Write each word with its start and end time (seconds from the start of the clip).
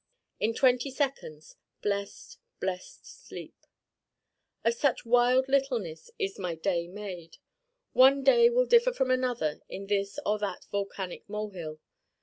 In 0.39 0.55
twenty 0.55 0.89
seconds 0.89 1.57
blest, 1.83 2.39
blest 2.59 3.05
sleep. 3.05 3.67
Of 4.65 4.73
such 4.73 5.05
wide 5.05 5.47
littleness 5.47 6.09
is 6.17 6.39
my 6.39 6.55
day 6.55 6.87
made. 6.87 7.37
One 7.93 8.23
day 8.23 8.49
will 8.49 8.65
differ 8.65 8.93
from 8.93 9.11
another 9.11 9.61
in 9.69 9.85
this 9.85 10.17
or 10.25 10.39
that 10.39 10.65
volcanic 10.71 11.29
molehill. 11.29 11.79